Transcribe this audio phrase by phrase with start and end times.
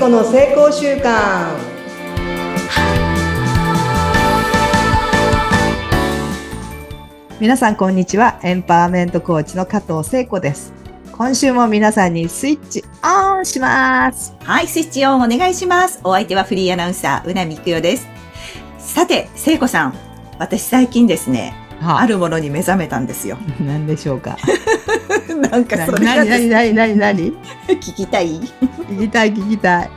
[0.00, 1.58] 子の成功習慣
[7.38, 10.72] 皆さんこんにちはエンパワーメントコーチの加藤聖子です
[11.12, 16.00] 今週も皆さんにスイッチオンしますはい、スイッチオンお願いします。
[16.02, 18.08] お相手はフリーアナウンサー、うなみくよです。
[18.78, 19.94] さて、聖子さん。
[20.38, 23.36] 私最近ですね、あるものに目覚めたんですよ。
[23.60, 24.38] 何でしょうか
[25.50, 27.32] なんかそれが何何何何何
[27.68, 28.40] 聞きたい。
[28.40, 29.90] 聞きたい聞きたい。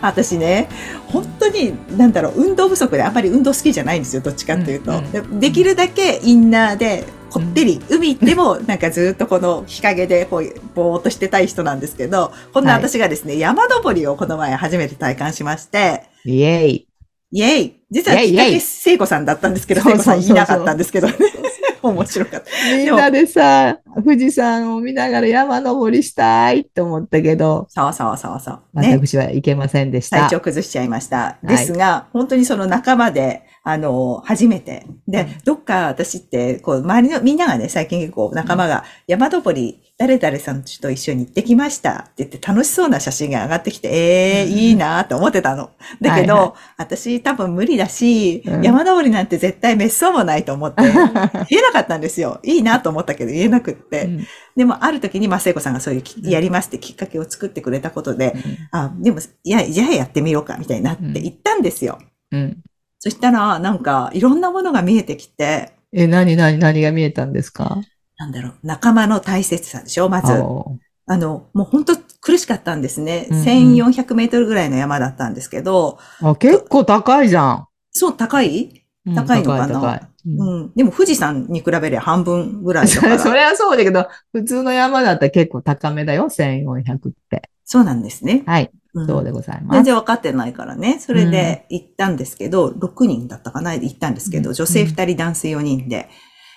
[0.00, 0.68] 私ね、
[1.06, 4.92] 本当に、なんだろう、運動不足であんまり運動好きじゃないんですよ、どっちかっていうと。
[4.92, 16.91] うんでできるだけインナーで、こってり、海行っても、なんかずっとこの日陰でこう、ぼーっとしてたい人なんですけど、こんな私がですね、山登りをこの前初めて体感しまして、イエイ
[17.34, 21.14] イェイ実はきっかけ、聖子さんだったんですけど、聖子さんいなかったんですけどね。
[21.82, 22.76] 面白かった。
[22.76, 28.80] みんなでさ富士山を見ながら山登りしたいって思ったけどそうそうそうそう。
[28.80, 28.96] ね。
[28.96, 31.38] 私は行けませんでした、体調崩しちゃいました。
[31.42, 34.86] ですが、本当にその仲間で、あの、初めて。
[35.06, 42.06] で、どっか私って、こう、周りのみんながね、最近結構仲間が山登り、誰々さんと一緒に行ってきました。
[42.10, 45.70] って言って楽しそうな写真が上がってきて、ええうんいいなって思ってたの。
[46.00, 48.62] だけど、はいは私多分無理だし、うん。
[48.62, 50.82] 山登りなんて絶対滅相もないと思って、
[51.48, 52.40] 言えなかったんですよ。
[52.42, 54.06] いいなと思ったけど言えなくって。
[54.06, 54.26] うん。
[54.56, 58.34] でも、ある時に、まあ、聖子さんがそういうき、やりますってきっかけを作ってくれたことで、
[58.72, 61.98] あ、でも、いや、じゃあやってみようか、みたいになって行ったんですよ。
[62.32, 62.62] うん
[63.04, 67.78] そしたら、なんか、いろんなものが見えてきて、え何何何が見えたんですか？
[68.16, 70.08] なんだろう、仲間の大切さでしょ？
[70.08, 70.32] まず。
[70.34, 73.26] おあの、もう本当苦しかったんですね。
[73.28, 73.44] うんうん。
[73.44, 77.66] 1400メートルぐらいの山だったんですけど、あ結構高いじゃん。
[77.90, 78.84] そう、高い？
[79.04, 79.80] うん高いのかな？
[79.80, 80.72] 高い高いうんうん。
[80.74, 83.12] でも富士山に比べれば半分ぐらいだそから。
[83.14, 87.50] れ それはそうだけど、普通の山だったら結構高めだよ、1400って。
[87.64, 88.42] そうなんですね。
[88.46, 89.76] はい、うんそうでございます。
[89.76, 90.98] 全然分かってないからね。
[91.00, 96.08] それで行ったんですけど、6人だったかな行ったんですけど、うん女性2人、男性4人で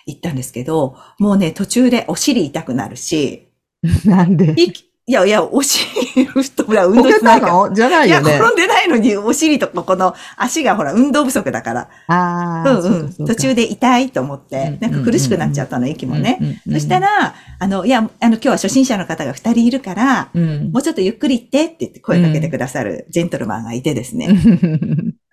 [0.05, 3.47] 行ったんですけど、もうね、途中でお尻痛くなるし、
[4.05, 4.53] なんで？
[5.07, 8.39] いいやいや、お尻、太ほら、運動してないのじゃないいや、よね。
[8.39, 11.89] 転んでないのに、お尻とかこの足がほら、運動不足だから。
[12.07, 13.27] ああ、うんうん。
[13.27, 16.59] 途中で痛いと思って、うんなんか苦しくなっちゃったの、息もね。
[16.71, 24.29] そしたら、あの、いや、あの、今日は初心者の方が2人いるから、うんもうちょっとゆっくり行ってって言って声かけてくださるジェントルマンがいてですね。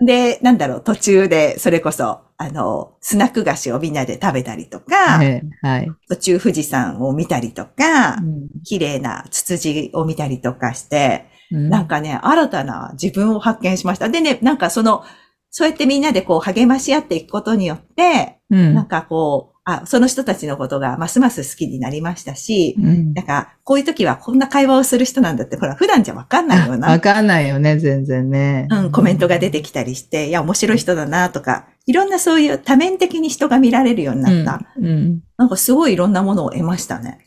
[0.03, 5.43] うんで、なんだろう、途中で、それこそ、あの、スナック菓子をみんなで食べたりとか、はい。
[5.63, 5.91] はい。
[6.09, 14.09] 途中富士山を見たりとか、うん綺麗なツツジを見たりとかして、うんなんかね、新たな自分を発見しました。
[14.09, 15.05] でね、なんかその、
[15.51, 28.67] そうやってみんなでこう励まし合っていくことによって、うんなんかこう、あ、その人たちのことがますます好きになりましたし、うんなんか、こういう時はこんな会話をする人なんだって、ほら、普段じゃわかんないようなわ、かんないよね、全然ね。
[28.71, 34.67] うん、コメントが出てきたりして、いや、面白い人だなとか、いろんなそういう多面的に人が見られるようになった。
[34.77, 34.87] うん。
[34.87, 37.19] うんなんかすごいいろんなものを得ましたね。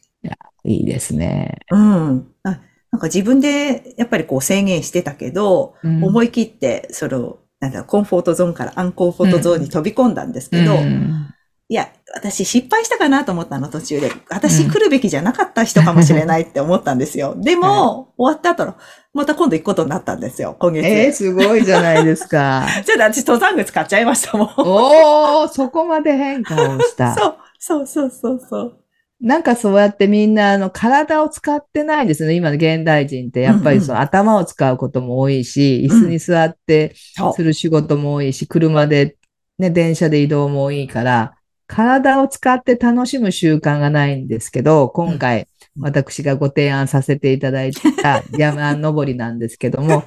[0.63, 1.59] いいですね。
[1.69, 2.27] うん。
[2.43, 11.34] あなんか自分でやっぱりこう制限してたけど、うん思い切って、その、なんだコンフォートゾーンからアンコンフォートゾーンに飛び込んだんですけど、うん
[11.67, 14.11] いや、私失敗したかなと思ったの途中で。
[14.29, 17.33] 私来るべきじゃなかった人かもしれないって思ったんですよ。
[17.41, 18.75] でも、終わった後、
[19.15, 20.85] また今度行くことになったんですよ、今月。
[20.87, 22.67] えー、すごいじゃないですか。
[22.85, 24.49] ちょっと私登山靴買っちゃいましたもん。
[24.57, 27.15] おー、そこまで変化をした。
[27.17, 28.77] そう、そうそうそうそう。
[29.19, 32.35] なんかそうやってみんなあの体を使ってないですね。
[32.35, 36.93] 今の現代人ってやっぱりその頭を使うことも多いし、うん椅子に座って
[37.35, 39.15] する仕事も多いし、車で
[39.57, 41.33] ね、電車で移動も多いから、
[41.67, 45.47] 体を使って楽しむ習慣がないんですけど、今回
[45.79, 50.03] 私がご提案させていただいた 山登りなんですけども、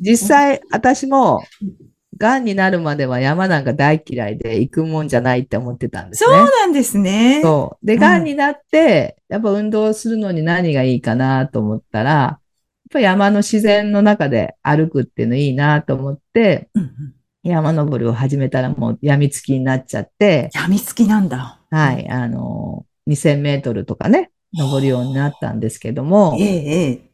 [0.00, 1.44] 実際私も
[2.18, 6.30] 癌になるまでは山なんか大嫌いで行くもんじゃないって思ってたんですね。
[6.30, 7.40] そうなんですね。
[7.42, 7.86] そう。
[7.86, 12.38] で、うん癌になって、やっぱ運動するのに何がいいかなと思ったら、やっ
[12.92, 21.60] ぱ山の自然の中で歩くっていうのいいなと思って、うんうん山登りを始めたらもう病みつきになっちゃって、やみつきなんだ。
[21.70, 27.10] はい、あの、2000メートルとかね、登るようになったんですけども、えやっえ、ええ。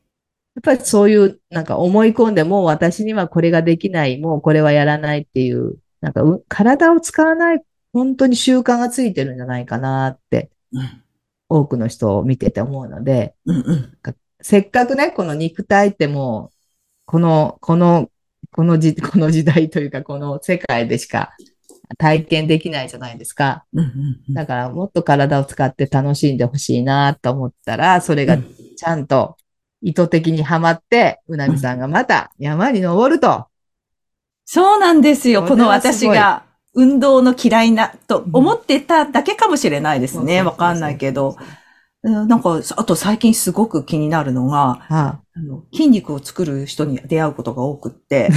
[0.62, 11.02] ぱりそういうなんか思い込んでもう私にはこれができない、もうこれはやらないっていう、なんかう体を使わない、本当に習慣がついてるんじゃないかなって、うん
[11.48, 13.98] 多くの人を見てて思うので、うんうん。
[14.40, 16.56] せっかくね、この肉体ってもう、
[17.06, 18.10] この、この、
[18.58, 21.30] このじ、 この時代というか、この世界でしか
[21.96, 23.64] 体験できないじゃないですか。
[24.30, 29.36] だから、もっと体を使って楽しんでほしいなと思ったら、それがちゃんと
[29.80, 33.46] 意図的にはまって、うなみさんがまた山に登ると。
[34.44, 35.42] そうなんですよ。
[35.42, 36.42] ここの私が
[36.74, 40.42] 運動の嫌いなと思ってただけかもしれないですね。
[40.42, 41.36] わかんないけど。
[41.38, 41.46] うん
[42.02, 45.20] なんか、あと最近すごく気になるのが、はあの
[45.72, 48.30] 筋肉を作る人に出会うことが多くって、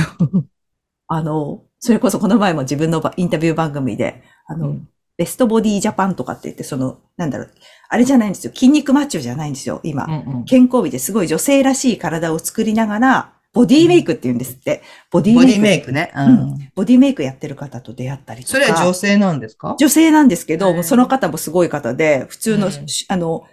[1.07, 4.77] あの、それこそこの前も自分のばインタビュー番組で、ああの、
[5.17, 7.51] ベストボディジャパンとかって言って、その、なんだろう、
[7.89, 8.53] あれじゃないんですよ。
[8.53, 10.05] 筋肉マッチョじゃないんですよ、今。
[10.05, 14.81] うん健康美ですごい女性らしい体を作りながら、ボディメイクって言うんですって。
[15.11, 15.59] ボディボデメイク。
[15.59, 16.11] ィメイクね。
[16.15, 16.71] ううんん。
[16.73, 18.53] ボディメイクやってる方と出会ったりとか。
[18.53, 22.73] それは女性なんですか女性なんですけど、その方もすごい方で、普通の、うん
[23.09, 23.47] あの、ま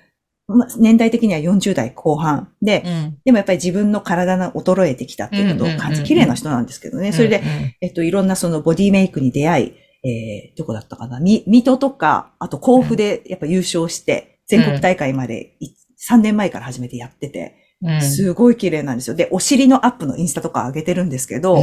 [0.78, 2.50] 年代的には40代後半。
[2.62, 3.18] で、うん。
[3.24, 5.98] でもやっぱり自分の体が衰えてきたっていうことを感じ、うんうんうん。
[5.98, 7.12] うん綺麗な人なんですけどね。
[7.12, 7.44] それで、うん、
[7.82, 9.72] えっと、いろんなそのボディメイクに出会い、
[10.08, 11.20] えー、どこだったかな？
[11.20, 15.74] み、水戸とか、あと甲府でやっぱ優勝して、全国大会までい
[16.10, 19.16] 3年前から始めてやってて、うん、すごい綺麗なんですよ。
[19.16, 21.62] で、お尻のアップのインスタとか上げてるんですけど、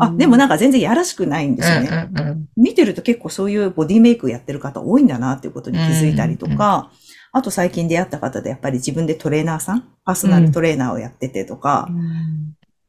[0.00, 1.88] あ、でもなんか全然やらしくないんですよね。
[1.88, 6.90] うんうんうん見てると結構そういうボディメイクやってる方多いんだなっていうことに気づいたりとか、
[7.32, 11.88] あと最近出会った方でやっぱり自分でトレーナーさん、パーソナルトレーナーをやっててとか、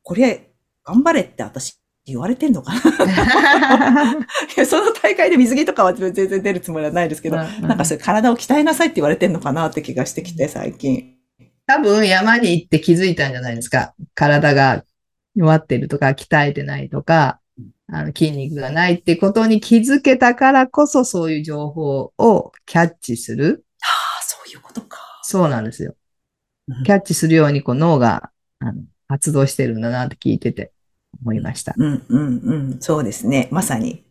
[0.03, 0.51] これ
[0.83, 4.13] 頑張れって私言われてんのかな？
[4.15, 11.15] いやその大会で水着とかは全然出るつもりはないですけど、なんかそれ体を鍛えなさいって言われてんのかなって気がしてきて最近。
[11.67, 13.93] 多分山に行って気づいたんじゃないですか？
[14.15, 14.83] 体が
[15.35, 17.39] 弱ってるとか、鍛えてないとか、
[17.91, 23.65] あの筋肉がないってことに気づけたからこそ、そういう情報をキャッチする。
[24.51, 24.99] いうことか。
[25.23, 25.95] そうなんですよ
[26.67, 26.83] うん。
[26.83, 30.71] キャッチするようにこう脳があの発動してるんだなって聞いてて
[31.21, 31.73] 思いました。
[31.77, 32.77] うん、うん、うん。
[32.79, 33.47] そうですね。
[33.51, 34.05] まさに。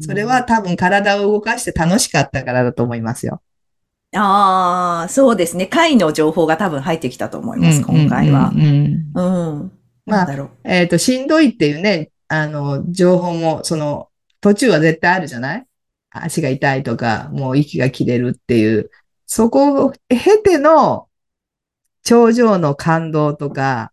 [0.00, 3.40] それは多分体を動かして楽しかったからだと思いますよ。
[4.14, 5.66] ああ、そうですね。
[5.66, 8.60] 会の情報が多分入ってきたと思います、今回はうん。
[8.60, 8.66] うん
[9.14, 9.72] うんうん。
[10.06, 10.50] まあ。
[10.64, 14.08] えっ、と、しんどいっていうね、あの、情報も、その、
[14.40, 15.66] 途中は絶対あるじゃない？
[16.10, 18.90] 足が痛いとか、もう息が切れるっていう、
[19.26, 21.08] そこを経ての
[22.02, 23.92] 頂上の感動とか、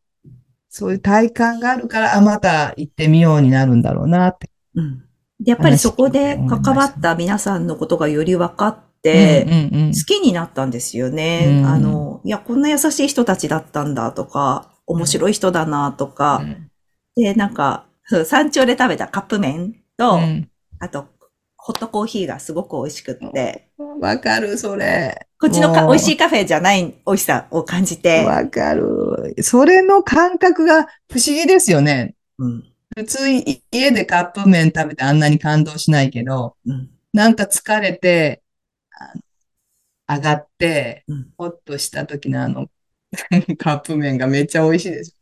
[0.69, 4.50] そういう体感があるから、あ、また行ってみようになるんだろうなって。
[4.75, 5.00] うん。
[5.39, 11.59] で、やっぱりそこで関わった皆さんのことがより分かって、うんうんうん好きになったんですよね。
[11.59, 16.71] うんあの、いや、こんな優しい人たちだったんだとか、面白い人だなとか、うん。
[17.15, 17.86] で、なんか、
[18.25, 20.50] 山頂で食べたカップ麺と、うん。
[20.79, 21.07] あと、
[21.65, 23.69] ホットコーヒーがすごく美味しくって、
[24.01, 25.27] わかる、それ。
[25.39, 29.33] こっちのか美味しいカフェじゃない美味しさを感じて、わかる。
[29.42, 32.15] それの感覚が不思議ですよね。
[32.38, 32.65] うん、
[32.98, 38.44] 普通い家でカップ麺食べてあんなに感動しないけど、うん、なんか疲れて、
[40.07, 42.68] あ上がってうん、ほっとした時のあの、
[43.57, 45.15] カップ麺がめっちゃ美味しいです。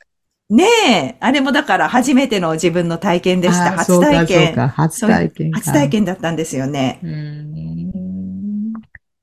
[0.52, 3.72] ねえ、あれもだから初めての自分の体験でした。
[3.72, 4.54] 初体そう験。
[4.54, 5.60] か、初体験か。
[5.60, 7.00] 初体験だったんですよね。
[7.02, 8.74] うーん。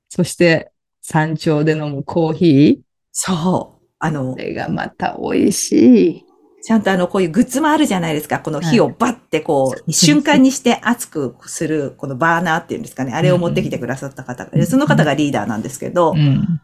[0.09, 0.71] そして、
[1.03, 2.81] 山頂で飲むコーヒ
[3.11, 3.85] そう。
[3.99, 4.33] あのー。
[4.33, 6.25] こ、れがまた美味しい。
[6.63, 8.39] ちゃんとあの、こういうグッズもあるじゃないですか。
[8.39, 13.13] この火をバッてこう、はい瞬間にして熱くする、このバーナーっていうんですかね。
[13.13, 16.59] あれを持ってきてくださった方が、でその方がリーダーなんですけど、うん。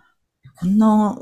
[0.55, 1.19] こんな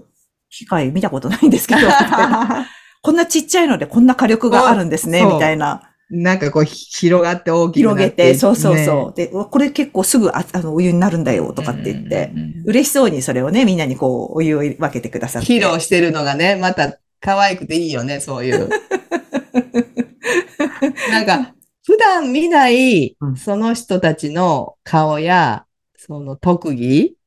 [0.50, 1.82] 機械見たことないんですけど、
[3.04, 5.90] こんなちっちゃいのでこんな火力があるんですね、みたいな。
[6.10, 9.18] なんかこう、ひ広がって大きく広げなってて、そうそうねそう。
[9.18, 15.54] で、これ結構すぐああのお湯になるんだよ、とかって言って、うんうんうん嬉しそうにそれをね、みんなにこう、お湯を分けてくださって。
[15.54, 18.70] 披露してるのがね、また可愛くていいよね、そういう。
[21.12, 21.54] なんか、
[21.86, 25.66] 普段見ないうん、その人たちの顔や、
[25.98, 27.18] その特技、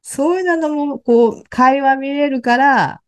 [0.00, 3.00] そういうのも、こう、会話見れるから、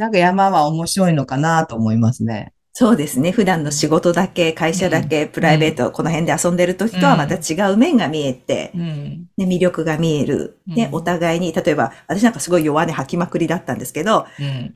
[0.00, 2.54] なんか山は面白いのかなと思いますね。
[2.72, 3.32] そうですね。
[3.32, 9.28] 普段の仕事だけ、会社だけ、プライベート、この辺で遊んでる時とはまた違う面が見えて、うん。
[9.36, 10.58] ね、魅力が見える。
[10.66, 14.72] で、うんお互いに、例えば、私なんかすごい弱音吐きまくりだったんですけど、うん。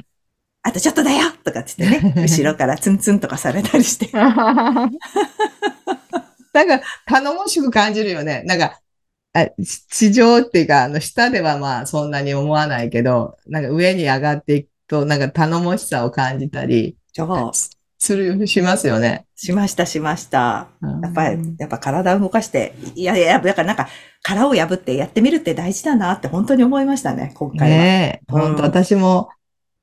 [0.62, 4.10] あとちょっとだよとかって言ってね、 後ろからツンツンとかされたりして。
[4.12, 4.28] なん
[6.68, 8.42] か、頼もしく感じるよね。
[8.44, 8.78] なんか、
[9.32, 16.96] あ地地上っていうか、あの、下ではまあ、そんなに思わないけど、なんか上に上がっていくと、なんか頼もしさを感じたり。
[17.98, 19.26] する、しますよね。
[19.34, 20.68] しました、しました。
[21.02, 23.88] やっぱりうん、やっぱ体を動かして、いやいや、だからなんか、
[24.22, 27.76] 殻を破ってやってみるって大事だなって本当に思いましたね、今回は。
[27.76, 29.30] ねえ、うん本当私も、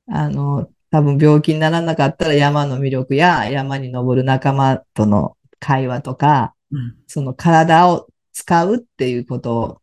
[0.08, 9.81] あの、多分病気にならなかったら山の魅力や山に登る仲間との会話とか、うんその体を使うっていうこと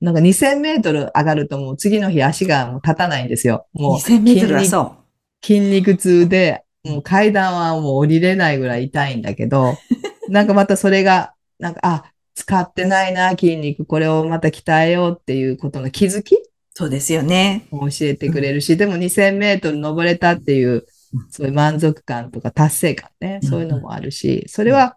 [0.00, 3.66] なんか2000メートル上がるともう次の日足がもう立たないんですよ。
[3.72, 5.44] もう2000メートルはそう。
[5.44, 9.76] 筋肉痛で、もう階段はもう降りれないぐらい痛いんだけど、
[10.28, 16.36] なんかまたそれが、なんか、あ、使ってないな、筋肉、これをまた鍛えようっていうことの気づき
[16.74, 17.66] そうですよね。
[17.72, 20.86] を教えてくれるし、でも2000メートル登れたっていう、
[21.28, 24.96] そういう満足感とか達成感ね、そういうのもあるし、それは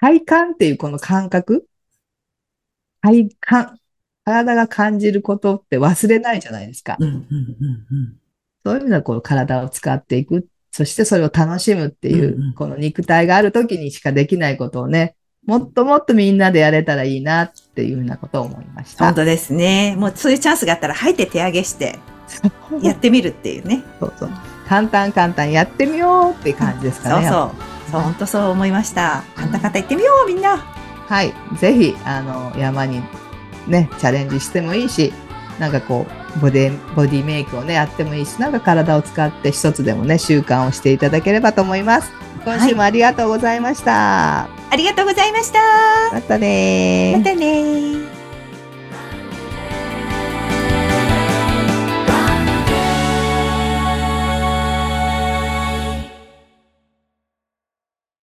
[0.00, 1.66] 体感っていうこの感覚？
[3.02, 3.77] 体感、
[4.28, 6.96] 体が感じることって忘れないじゃないですか。
[7.00, 8.16] うんうんうん
[8.64, 10.46] そういう意味ではこう体を使っていく。
[10.70, 15.14] そしてそれを楽しむっていう、うんうんこの肉体がある時にしかできないことをね、
[15.46, 19.06] もっともっとみんなでやれたらいいなっていうふうなことを思いました。
[19.06, 19.96] 本当ですね。
[19.96, 21.98] もうそういうチャンスがあったら、入って手上げして、
[22.82, 23.82] やってみるっていうね。
[23.98, 24.30] そうそう。
[24.68, 27.28] 簡単簡単やってみようっていう感じですかね。
[27.28, 27.92] そうそう。
[27.92, 29.24] そう、本当そう思いました。
[29.34, 30.58] カンタカンタ行ってみよう、みんな。
[30.58, 31.32] はい。
[31.58, 33.00] ぜひ、あの、山に
[33.68, 35.12] ね、チャレンジしてもいいし、
[35.58, 36.06] なんかこ
[36.36, 42.10] う、ボディ、ボディメイクをね、やってもいいし、なんか体を使って一つでもね、習慣をしていただければと思います。
[42.44, 44.44] 今週もありがとうございました。
[44.70, 45.58] ありがとうございました。
[46.12, 48.17] またねーまたねー。